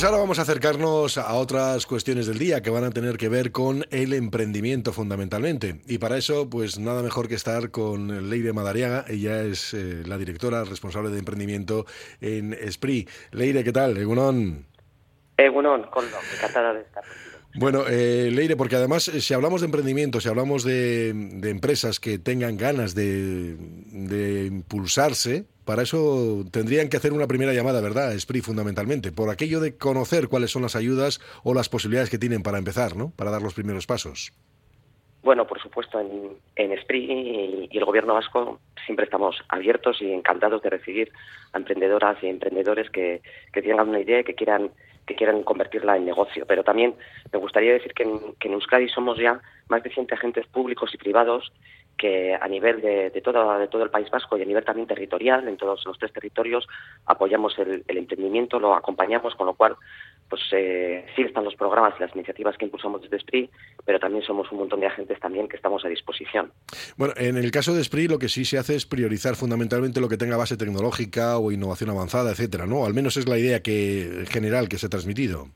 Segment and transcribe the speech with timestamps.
[0.00, 3.28] Pues ahora vamos a acercarnos a otras cuestiones del día que van a tener que
[3.28, 5.82] ver con el emprendimiento fundamentalmente.
[5.86, 9.04] Y para eso, pues nada mejor que estar con Leire Madariaga.
[9.08, 11.84] Ella es eh, la directora responsable de emprendimiento
[12.22, 13.10] en Esprit.
[13.32, 13.98] Leire, ¿qué tal?
[13.98, 14.64] Egunon.
[15.36, 17.04] Egunon, encantada de estar
[17.54, 22.18] bueno, eh, Leire, porque además eh, si hablamos de emprendimiento, si hablamos de, empresas que
[22.18, 28.12] tengan ganas de, de, impulsarse, para eso tendrían que hacer una primera llamada, ¿verdad?
[28.12, 32.42] Esprit fundamentalmente, por aquello de conocer cuáles son las ayudas o las posibilidades que tienen
[32.42, 33.12] para empezar, ¿no?
[33.16, 34.32] Para dar los primeros pasos.
[35.22, 40.70] Bueno, por supuesto, en, en y, el Gobierno vasco siempre estamos abiertos y encantados de
[40.70, 41.12] recibir
[41.52, 43.20] a emprendedoras y emprendedores que,
[43.52, 44.70] que tengan una idea y que quieran
[45.06, 46.46] que quieran convertirla en negocio.
[46.46, 46.94] Pero también
[47.32, 50.92] me gustaría decir que en, que en Euskadi somos ya más de 100 agentes públicos
[50.94, 51.52] y privados
[52.00, 54.88] que a nivel de, de, todo, de todo el País Vasco y a nivel también
[54.88, 56.66] territorial, en todos los tres territorios,
[57.04, 59.76] apoyamos el, el emprendimiento, lo acompañamos, con lo cual
[60.30, 63.50] pues eh, sí están los programas y las iniciativas que impulsamos desde SPRI,
[63.84, 66.52] pero también somos un montón de agentes también que estamos a disposición.
[66.96, 70.08] Bueno, en el caso de SPRI lo que sí se hace es priorizar fundamentalmente lo
[70.08, 72.86] que tenga base tecnológica o innovación avanzada, etcétera, ¿no?
[72.86, 75.48] Al menos es la idea que general que se ha transmitido.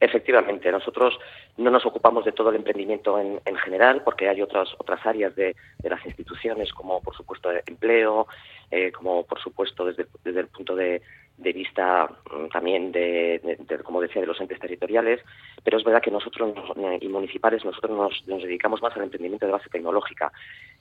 [0.00, 1.16] Efectivamente, nosotros
[1.56, 5.34] no nos ocupamos de todo el emprendimiento en, en general, porque hay otras otras áreas
[5.36, 8.26] de, de, las instituciones, como por supuesto empleo,
[8.70, 11.00] eh, como por supuesto desde, desde el punto de,
[11.36, 15.20] de vista mm, también de, como decía, de los entes territoriales,
[15.62, 16.54] pero es verdad que nosotros
[17.00, 20.32] y municipales nosotros nos, nos dedicamos más al emprendimiento de base tecnológica.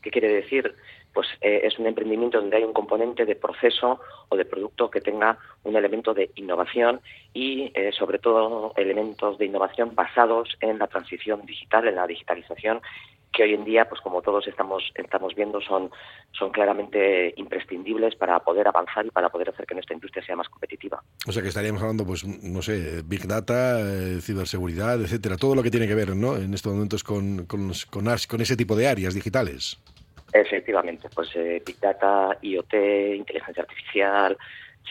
[0.02, 0.76] ¿Qué quiere decir?
[1.14, 5.00] Pues eh, es un emprendimiento donde hay un componente de proceso o de producto que
[5.00, 7.00] tenga un elemento de innovación
[7.34, 12.82] y eh, sobre todo elementos de innovación basados en la transición digital, en la digitalización
[13.34, 15.92] que hoy en día, pues como todos estamos, estamos viendo, son,
[16.32, 20.48] son claramente imprescindibles para poder avanzar y para poder hacer que nuestra industria sea más
[20.48, 21.02] competitiva.
[21.28, 25.64] O sea que estaríamos hablando, pues, no sé, Big Data, eh, ciberseguridad, etcétera, todo lo
[25.64, 26.38] que tiene que ver, ¿no?
[26.38, 29.80] En estos momentos con, con, con, con ese tipo de áreas digitales.
[30.32, 32.74] Efectivamente, pues eh, Big Data, IoT,
[33.16, 34.38] inteligencia artificial,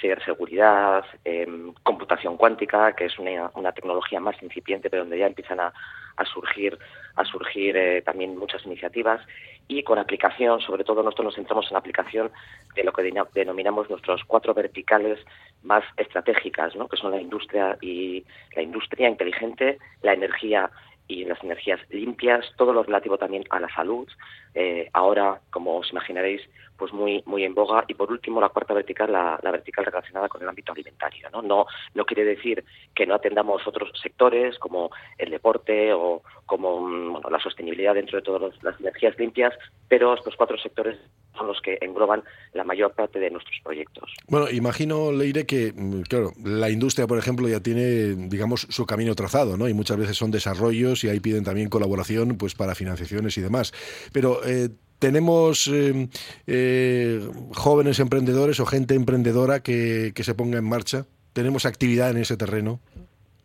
[0.01, 1.47] ciberseguridad, eh,
[1.83, 5.73] computación cuántica, que es una, una, tecnología más incipiente, pero donde ya empiezan a,
[6.17, 6.79] a surgir,
[7.17, 9.21] a surgir eh, también muchas iniciativas
[9.69, 12.31] y con aplicación, sobre todo nosotros nos centramos en la aplicación
[12.75, 15.19] de lo que denominamos nuestros cuatro verticales
[15.63, 16.89] más estratégicas, ¿no?
[16.89, 18.25] que son la industria y
[18.57, 20.71] la industria inteligente, la energía
[21.09, 24.09] y las energías limpias, todo lo relativo también a la salud,
[24.55, 26.43] eh, ahora, como os imaginaréis,
[26.83, 27.85] pues muy muy en boga.
[27.87, 31.31] Y por último, la cuarta vertical, la, vertical relacionada con el ámbito alimentario.
[31.31, 31.41] ¿no?
[31.41, 37.13] No, no quiere decir que no atendamos otros sectores como el deporte o como mm,
[37.13, 39.55] bueno, la sostenibilidad dentro de todas las energías limpias,
[39.87, 40.99] pero estos cuatro sectores
[41.37, 44.13] son los que engloban la mayor parte de nuestros proyectos.
[44.27, 49.15] Bueno, imagino, Leire, que, mm, claro, la industria, por ejemplo, ya tiene, digamos, su camino
[49.15, 49.69] trazado, ¿no?
[49.69, 53.73] Y muchas veces son desarrollos y ahí piden también colaboración, pues, para financiaciones y demás.
[54.13, 54.71] Pero eh,
[55.03, 56.07] tenemos eh,
[56.47, 57.19] eh,
[57.57, 61.07] jóvenes emprendedores o gente emprendedora que, que, se ponga en marcha.
[61.33, 62.79] Tenemos actividad en ese terreno.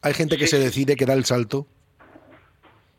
[0.04, 1.66] Hay gente que se decide, que da el salto.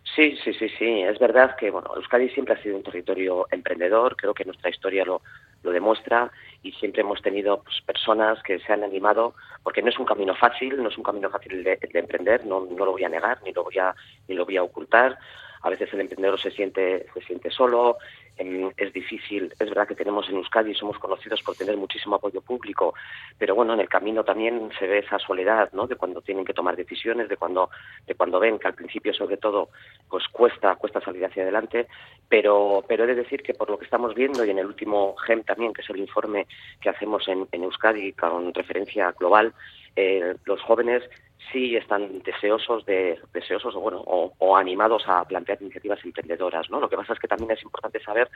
[0.02, 1.02] Sí, sí, sí, sí.
[1.02, 4.16] Es verdad que bueno, Euskadi siempre ha sido un territorio emprendedor.
[4.16, 5.22] Creo que nuestra historia lo,
[5.62, 6.32] lo demuestra
[6.64, 10.34] y siempre hemos tenido pues, personas que se han animado, porque no es un camino
[10.34, 13.40] fácil, no es un camino fácil de, de emprender, no, no, lo voy a negar
[13.44, 13.94] ni lo voy a
[14.26, 15.16] ni lo voy a ocultar.
[15.62, 17.98] A veces el emprendedor se siente se siente solo,
[18.38, 19.52] es difícil.
[19.58, 22.94] Es verdad que tenemos en Euskadi, somos conocidos por tener muchísimo apoyo público,
[23.36, 25.86] pero bueno, en el camino también se ve esa soledad, ¿no?
[25.86, 27.70] De cuando tienen que tomar decisiones, de cuando,
[28.06, 29.70] de cuando ven que al principio, sobre todo,
[30.08, 31.88] pues cuesta, cuesta salir hacia adelante,
[32.28, 35.16] pero, pero he de decir que por lo que estamos viendo y en el último
[35.16, 36.46] GEM también, que es el informe
[36.80, 39.52] que hacemos en, en Euskadi con referencia global,
[39.96, 41.02] eh, los jóvenes
[41.52, 46.80] sí están deseosos de deseosos o bueno o, o, animados a plantear iniciativas emprendedoras no
[46.80, 48.28] lo que pasa es que también es importante saber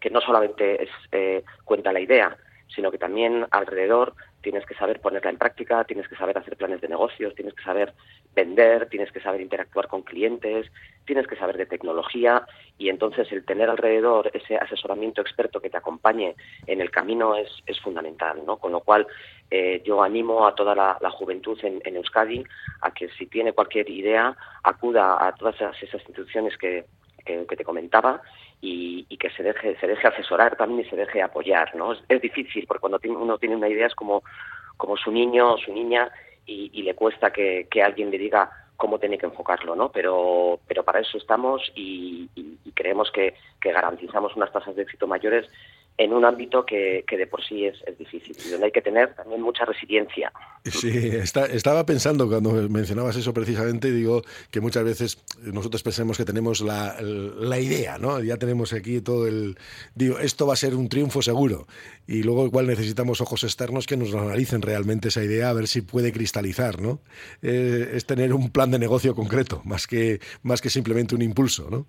[0.00, 2.36] que no solamente es eh, cuenta la idea
[2.74, 6.80] sino que también alrededor tienes que saber ponerla en práctica, tienes que saber hacer planes
[6.80, 7.94] de negocios, tienes que saber
[8.34, 10.70] vender, tienes que saber interactuar con clientes,
[11.04, 12.46] tienes que saber de tecnología
[12.78, 16.34] y entonces el tener alrededor ese asesoramiento experto que te acompañe
[16.66, 18.56] en el camino es, es fundamental, ¿no?
[18.56, 19.06] Con lo cual
[19.50, 22.42] eh, yo animo a toda la, juventud en, Euskadi
[22.80, 26.86] a que si tiene cualquier idea acuda a todas esas, esas instituciones que,
[27.24, 28.22] que, te comentaba
[28.60, 31.92] y, que se deje, se deje asesorar también y se deje apoyar, ¿no?
[31.92, 34.22] Es, difícil porque cuando uno tiene una idea es como,
[34.76, 36.10] como su niño o su niña
[36.46, 38.50] y, y le cuesta que, que, alguien le diga
[38.82, 39.92] cómo tiene que enfocarlo, ¿no?
[39.92, 42.28] Pero, pero para eso estamos y,
[42.74, 45.46] creemos que, que garantizamos unas tasas de éxito mayores
[45.98, 48.80] en un ámbito que, que de por sí es, es, difícil y donde hay que
[48.80, 50.32] tener también mucha resiliencia.
[50.64, 51.10] Sí,
[51.52, 56.96] estaba pensando cuando mencionabas eso precisamente, digo que muchas veces nosotros pensamos que tenemos la,
[57.00, 58.20] la, idea, ¿no?
[58.20, 59.56] Ya tenemos aquí todo el...
[59.94, 61.66] Digo, esto va a ser un triunfo seguro
[62.06, 65.82] y luego igual necesitamos ojos externos que nos analicen realmente esa idea a ver si
[65.82, 67.00] puede cristalizar, ¿no?
[67.42, 71.68] Eh, es tener un plan de negocio concreto más que, más que simplemente un impulso,
[71.70, 71.86] ¿no?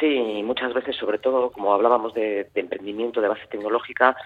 [0.00, 4.16] Sí, muchas veces, sobre todo, como hablábamos de, emprendimiento de base tecnológica,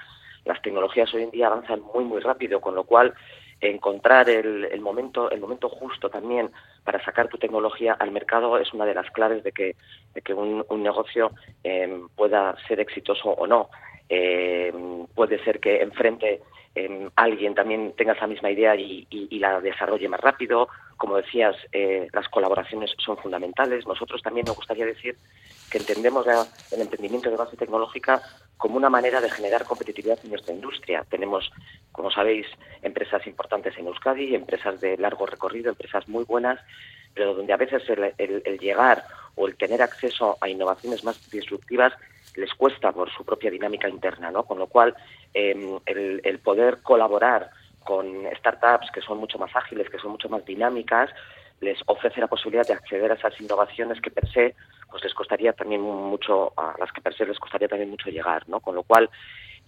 [0.44, 3.12] las tecnologías hoy en día avanzan muy, muy rápido, con lo cual
[3.61, 6.50] encontrar el, momento el momento justo también
[6.85, 9.75] para sacar tu tecnología al mercado es una de las claves de que,
[10.15, 11.32] de que un, negocio
[11.65, 13.69] em, pueda ser exitoso o no.
[14.08, 16.40] Em, puede ser que enfrente
[16.75, 19.06] em, alguien también tenga esa misma idea y,
[19.38, 20.69] la desarrolle más rápido.
[20.96, 23.87] Como decías, eh, las colaboraciones son fundamentales.
[23.87, 25.16] Nosotros también me gustaría decir
[25.70, 26.26] que entendemos
[26.72, 28.22] el emprendimiento de base tecnológica
[28.56, 31.04] como una manera de generar competitividad en nuestra industria.
[31.08, 31.50] Tenemos,
[31.93, 32.46] como sabéis,
[32.82, 36.58] empresas importantes en Euskadi, empresas de largo recorrido, empresas muy buenas,
[37.14, 39.04] pero donde a veces el, llegar
[39.37, 41.93] o el tener acceso a innovaciones más disruptivas
[42.38, 44.44] les cuesta por su propia dinámica interna, ¿no?
[44.44, 44.94] Con lo cual,
[45.35, 47.50] em, el, el poder colaborar
[47.85, 48.06] con
[48.38, 51.11] startups que son mucho más ágiles, que son mucho más dinámicas,
[51.61, 54.55] les ofrece la posibilidad de acceder a esas innovaciones que per se
[54.90, 58.49] pues les costaría también mucho, a las que per se les costaría también mucho llegar,
[58.49, 58.61] ¿no?
[58.61, 59.11] Con lo cual,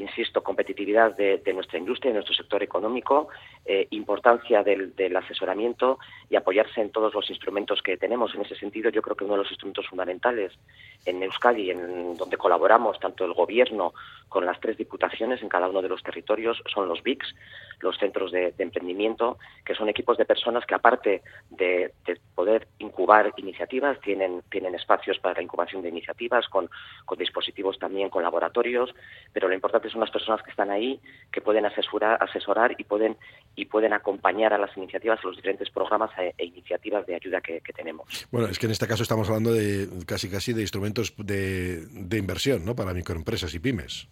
[0.01, 3.29] insisto, competitividad de, nuestra industria, de nuestro sector económico,
[3.65, 5.99] eh, importancia del, asesoramiento
[6.29, 8.35] y apoyarse en todos los instrumentos que tenemos.
[8.35, 10.53] En ese sentido, yo creo que uno de los instrumentos fundamentales
[11.05, 13.93] en Euskadi, en donde colaboramos tanto el Gobierno
[14.29, 17.35] con las tres diputaciones en cada uno de los territorios, son los BICs,
[17.81, 21.93] los centros de, emprendimiento, que son equipos de personas que, aparte de,
[22.35, 26.71] poder incubar iniciativas, tienen, tienen espacios para la incubación de iniciativas, con,
[27.05, 28.95] con dispositivos también, con laboratorios,
[29.33, 31.01] pero lo importante son las personas que están ahí,
[31.33, 33.17] que pueden asesorar, asesorar y pueden
[33.57, 37.41] y pueden acompañar a las iniciativas, a los diferentes programas e, e iniciativas de ayuda
[37.41, 38.27] que, tenemos.
[38.31, 42.19] Bueno, es que en este caso estamos hablando de casi casi de instrumentos de, de
[42.19, 42.75] inversión, ¿no?
[42.75, 44.09] Para microempresas y pymes.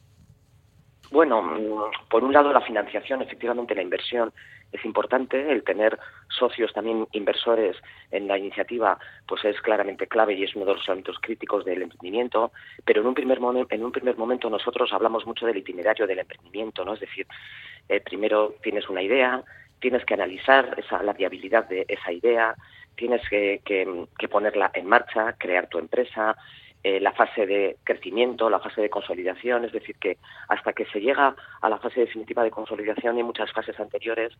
[1.10, 4.32] Bueno, por un lado la financiación, efectivamente la inversión
[4.72, 7.76] es importante, el tener socios también inversores
[8.10, 11.82] en la iniciativa pues es claramente clave y es uno de los elementos críticos del
[11.82, 12.52] emprendimiento,
[12.84, 13.38] pero en un primer
[13.70, 16.94] en un primer momento nosotros hablamos mucho del itinerario del emprendimiento, ¿no?
[16.94, 17.26] Es decir,
[17.88, 19.42] eh, primero tienes una idea,
[19.80, 22.54] tienes que analizar esa, la viabilidad de esa idea,
[22.94, 26.36] tienes que, que ponerla en marcha, crear tu empresa,
[26.84, 31.00] eh, la fase de crecimiento, la fase de consolidación, es decir, que hasta que se
[31.00, 34.32] llega a la fase definitiva de consolidación hay muchas fases anteriores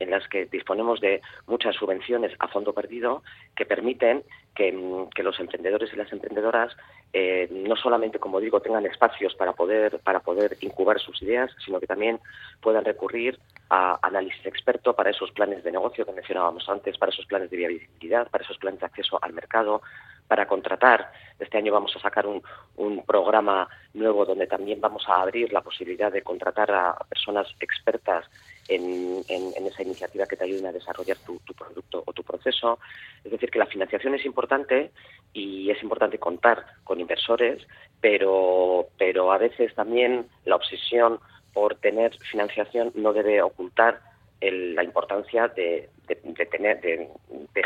[0.00, 3.22] en las que disponemos de muchas subvenciones a fondo perdido
[3.54, 4.24] que permiten
[4.54, 6.76] que, mm, los emprendedores y las emprendedoras
[7.12, 11.78] eh, no solamente, como digo, tengan espacios para poder, para poder incubar sus ideas, sino
[11.78, 12.18] que también
[12.60, 13.38] puedan recurrir
[13.70, 17.56] a análisis experto para esos planes de negocio que mencionábamos antes, para esos planes de
[17.56, 19.80] viabilidad, para esos planes de acceso al mercado,
[20.28, 21.12] para contratar.
[21.38, 22.42] Este año vamos a sacar un,
[22.76, 28.26] un programa nuevo donde también vamos a abrir la posibilidad de contratar a personas expertas
[28.68, 32.78] en, en, esa iniciativa que te ayuden a desarrollar tu, producto o tu proceso.
[33.24, 34.90] Es decir, que la financiación es importante
[35.32, 37.66] y es importante contar con inversores,
[38.00, 41.20] pero, pero a veces también la obsesión
[41.52, 44.00] por tener financiación no debe ocultar
[44.40, 47.08] la importancia de, de, tener, de,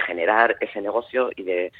[0.07, 1.73] generar ese negocio y de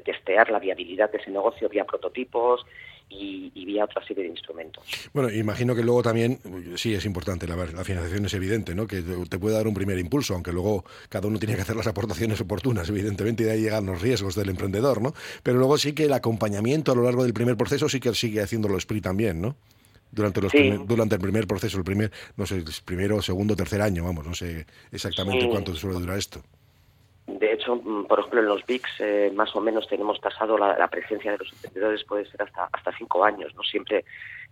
[0.00, 2.64] testear la viabilidad de ese negocio vía prototipos
[3.08, 4.84] y, vía otra serie de instrumentos.
[5.12, 6.38] Bueno, imagino que luego también,
[6.76, 8.86] sí, es importante, la, la, financiación es evidente, ¿no?
[8.86, 11.86] que te puede dar un primer impulso, aunque luego cada uno tiene que hacer las
[11.86, 15.14] aportaciones oportunas, evidentemente, y de ahí llegan los riesgos del emprendedor, ¿no?
[15.42, 18.40] Pero luego sí que el acompañamiento a lo largo del primer proceso sí que sigue
[18.40, 19.56] haciéndolo SPRI también, ¿no?
[20.10, 20.52] Durante, los
[20.86, 24.32] durante el primer proceso, el primer, no sé, el primero, segundo, tercer año, vamos, no
[24.32, 26.40] sé exactamente cuánto suele durar esto.
[27.66, 31.38] Mm, por ejemplo, en los BICs eh, más o menos tenemos tasado la, presencia de
[31.38, 34.04] los emprendedores puede ser hasta hasta cinco años, no siempre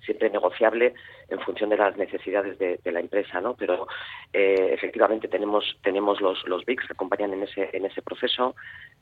[0.05, 0.95] siempre negociable
[1.29, 3.55] en función de las necesidades de, la empresa, ¿no?
[3.55, 3.87] Pero
[4.33, 8.55] eh, efectivamente tenemos tenemos los los BICs que acompañan en ese en ese proceso.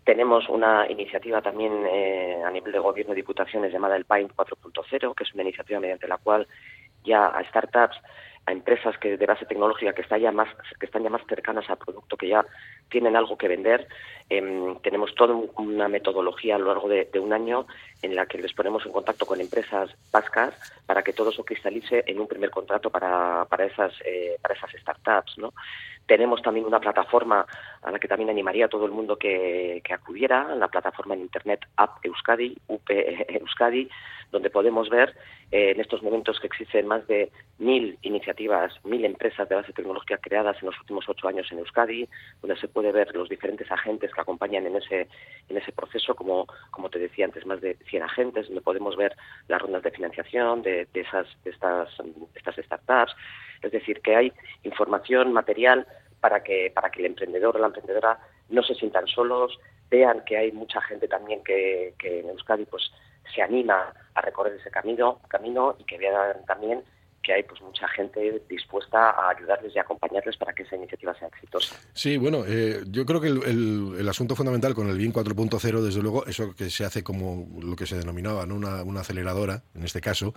[0.04, 5.14] Tenemos una iniciativa también eh, a nivel de gobierno y diputaciones llamada el PAIN 4.0,
[5.14, 6.46] que es una iniciativa mediante la cual
[7.04, 7.96] ya a startups
[8.46, 11.68] a empresas que de base tecnológica que están ya más que están ya más cercanas
[11.68, 12.44] al producto que ya
[12.88, 13.86] tienen algo que vender.
[14.28, 17.66] Em, tenemos toda una metodología a lo largo de, un año
[18.02, 20.54] en la que les ponemos en contacto con empresas vascas
[20.86, 24.70] para que todo eso cristalice en un primer contrato para, para esas eh, para esas
[24.80, 25.52] startups no
[26.06, 27.46] Tenemos también una plataforma
[27.82, 31.60] a la que también animaría a todo el mundo que, acudiera, la plataforma en Internet
[31.76, 33.88] App Euskadi, UP Euskadi,
[34.30, 35.14] donde podemos ver
[35.50, 40.18] eh, en estos momentos que existen más de mil iniciativas, mil empresas de base tecnológica
[40.18, 42.08] creadas en los últimos ocho años en Euskadi,
[42.40, 45.08] donde se puede ver los diferentes agentes que acompañan en ese,
[45.48, 49.16] en ese proceso, como, como te decía antes, más de 100 agentes, donde podemos ver
[49.48, 51.88] las rondas de financiación de, de esas, de estas,
[52.34, 53.16] estas startups.
[53.62, 54.32] Es decir, que hay
[54.62, 55.86] información material
[56.20, 59.58] para que, para que el emprendedor o la emprendedora no se sientan solos,
[59.90, 62.90] vean que hay mucha gente también que, que en Euskadi pues
[63.34, 66.82] se anima a recorrer ese camino, camino y que vean también
[67.22, 71.28] que hay pues mucha gente dispuesta a ayudarles y acompañarles para que esa iniciativa sea
[71.28, 71.76] exitosa.
[71.92, 76.02] Sí, bueno, eh, yo creo que el, el, asunto fundamental con el BIM 4.0, desde
[76.02, 78.54] luego, eso que se hace como lo que se denominaba, ¿no?
[78.54, 80.34] una, una, aceleradora, en este caso,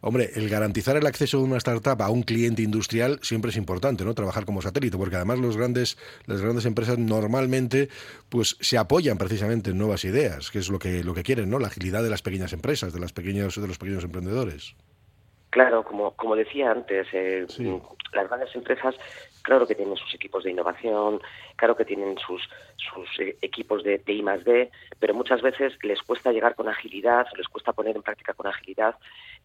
[0.00, 4.04] hombre, el garantizar el acceso de una startup a un cliente industrial siempre es importante,
[4.04, 4.14] ¿no?
[4.14, 7.88] Trabajar como satélite, porque además los grandes, las grandes empresas normalmente
[8.28, 11.58] pues se apoyan precisamente en nuevas ideas, que es lo que, lo que quieren, ¿no?
[11.58, 14.74] La agilidad de las pequeñas empresas, de las pequeñas, de los pequeños emprendedores.
[15.50, 17.80] Claro, como, como decía antes, eh, sí.
[18.12, 18.94] las grandes empresas,
[19.42, 21.20] claro que tienen sus equipos de innovación,
[21.54, 22.42] claro que tienen sus,
[22.76, 26.68] sus eh, equipos de, de I más D, pero muchas veces les cuesta llegar con
[26.68, 28.96] agilidad, les cuesta poner en práctica con agilidad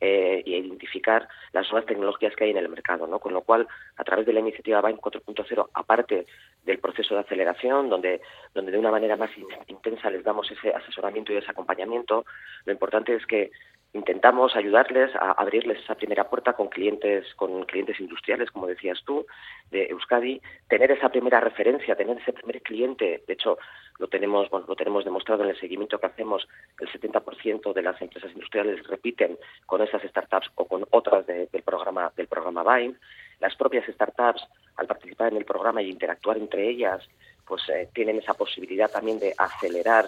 [0.02, 3.20] eh, y identificar las nuevas tecnologías que hay en el mercado, ¿no?
[3.20, 6.26] Con lo cual, a través de la iniciativa BAIM 4.0, aparte
[6.64, 8.22] del proceso de aceleración, donde,
[8.54, 9.30] donde de una manera más
[9.68, 12.26] intensa les damos ese asesoramiento y ese acompañamiento,
[12.66, 13.52] lo importante es que
[13.94, 19.26] intentamos ayudarles a abrirles esa primera puerta con clientes con clientes industriales como decías tú
[19.70, 20.42] de Euskadi.
[20.70, 23.58] Tener esa primera referencia tener ese primer cliente de hecho
[24.00, 26.48] lo tenemos bueno, lo tenemos demostrado en el seguimiento que hacemos
[26.80, 31.62] el 70% de las empresas industriales repiten con esas startups o con otras de, del
[31.64, 32.96] programa del programa BIME
[33.42, 37.06] las propias startups al participar en el programa y interactuar entre ellas
[37.46, 40.06] pues eh, tienen esa posibilidad también de acelerar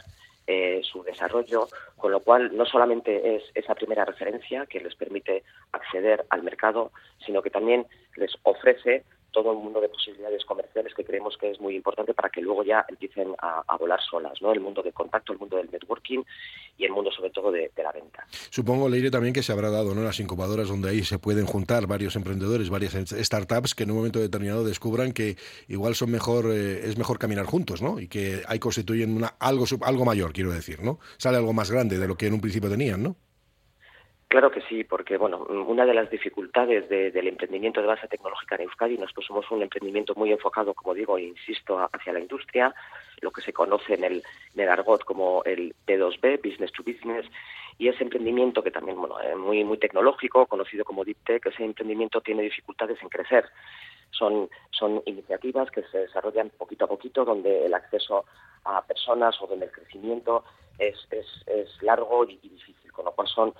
[0.48, 5.44] eh, su desarrollo, con lo cual no solamente es esa primera referencia que les permite
[5.72, 6.92] acceder al mercado,
[7.26, 7.86] sino que también
[8.16, 12.30] les ofrece todo un mundo de posibilidades comerciales que creemos que es muy importante para
[12.30, 14.54] que luego ya empiecen a, volar solas, ¿no?
[14.54, 16.24] El mundo de contacto, el mundo del networking
[16.78, 18.26] y el mundo sobre todo de, de la venta.
[18.50, 20.04] Supongo, Leire, también que se habrá dado, ¿no?
[20.04, 24.20] Las incubadoras donde ahí se pueden juntar varios emprendedores, varias startups que en un momento
[24.20, 25.36] determinado descubran que
[25.68, 28.00] igual son mejor, eh, es mejor caminar juntos, ¿no?
[28.00, 31.00] Y que ahí constituyen una, algo, algo mayor, quiero decir, ¿no?
[31.18, 33.18] Sale algo más grande de lo que en un principio tenían, ¿no?
[34.34, 38.56] Claro que sí, porque bueno, una de las dificultades de, del emprendimiento de base tecnológica
[38.56, 42.74] en Euskadi, nosotros somos un emprendimiento muy enfocado, como digo, e insisto, hacia la industria,
[43.22, 44.24] lo que se conoce en el,
[44.56, 47.28] en el argot como el B2B, Business to Business,
[47.78, 51.64] y ese emprendimiento que también bueno, es muy, muy tecnológico, conocido como Deep Tech, ese
[51.64, 53.46] emprendimiento tiene dificultades en crecer.
[54.10, 58.26] Son, son iniciativas que se desarrollan poquito a poquito, donde el acceso
[58.66, 60.44] a personas o donde el crecimiento
[60.80, 63.54] es, es, es largo y difícil, con lo cual son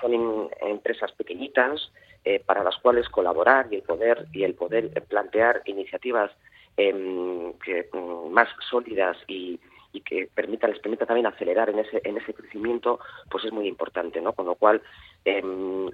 [0.00, 1.90] son empresas pequeñitas
[2.24, 6.30] eh, para las cuales colaborar y el poder y el poder plantear iniciativas
[6.76, 7.88] eh, que,
[8.30, 9.58] más sólidas y,
[9.96, 13.00] y que permita, les permita también acelerar en ese, en ese crecimiento,
[13.30, 14.32] pues es muy importante, ¿no?
[14.34, 14.82] Con lo cual,
[15.24, 15.42] eh,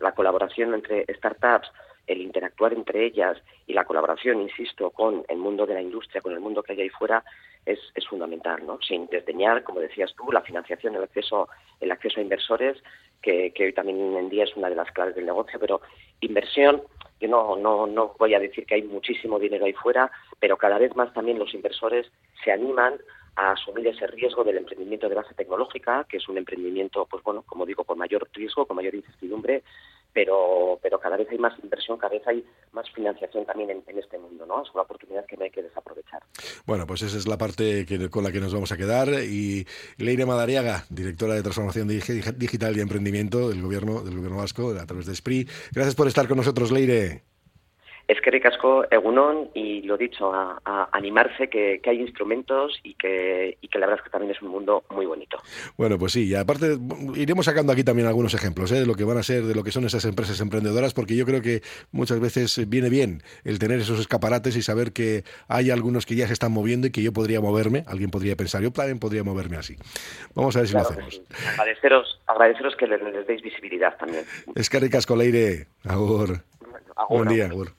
[0.01, 1.71] la colaboración entre startups,
[2.07, 6.33] el interactuar entre ellas y la colaboración, insisto, con el mundo de la industria, con
[6.33, 7.23] el mundo que hay ahí fuera,
[7.67, 8.79] es, es fundamental, ¿no?
[8.81, 11.49] Sin desdeñar, como decías tú, la financiación, el acceso,
[11.81, 12.83] el acceso a inversores,
[13.21, 15.81] que, que hoy también en día es una de las claves del negocio, pero
[16.21, 16.83] inversión,
[17.21, 20.79] yo no, no, no voy a decir que hay muchísimo dinero ahí fuera, pero cada
[20.79, 22.11] vez más también los inversores
[22.45, 22.95] se animan
[23.37, 27.43] a asumir ese riesgo del emprendimiento de base tecnológica, que es un emprendimiento, pues bueno,
[27.47, 29.63] como digo, con mayor riesgo, con mayor incertidumbre,
[30.13, 33.99] pero, pero cada vez hay más inversión, cada vez hay más financiación también en, en,
[33.99, 34.63] este mundo, ¿no?
[34.63, 36.23] Es una oportunidad que no hay que desaprovechar.
[36.67, 39.09] Bueno, pues esa es la parte que, con la que nos vamos a quedar.
[39.25, 39.67] Y
[39.99, 45.07] Leire Madariaga, directora de Transformación Digital y Emprendimiento del Gobierno, del Gobierno Vasco, a través
[45.07, 45.49] de SPRI.
[45.73, 47.32] Gracias por estar con nosotros, Leire.
[48.13, 52.93] Es que ricasco Egunon y lo dicho, a, a animarse que, que, hay instrumentos y
[52.93, 55.39] que, y que la verdad es que también es un mundo muy bonito.
[55.79, 56.77] Bueno, pues sí, y aparte
[57.15, 58.81] iremos sacando aquí también algunos ejemplos ¿eh?
[58.81, 61.25] de lo que van a ser, de lo que son esas empresas emprendedoras, porque yo
[61.25, 66.05] creo que muchas veces viene bien el tener esos escaparates y saber que hay algunos
[66.05, 68.99] que ya se están moviendo y que yo podría moverme, alguien podría pensar, yo también
[68.99, 69.77] podría moverme así.
[70.35, 71.15] Vamos a ver si claro lo hacemos.
[71.15, 71.23] Sí.
[71.59, 74.25] Agradeceros, agradeceros que les, les, deis visibilidad también.
[74.55, 75.69] Es que ricasco, Leire.
[75.85, 76.43] Agur.
[76.95, 77.25] Agur.
[77.25, 77.73] Buen día, agur.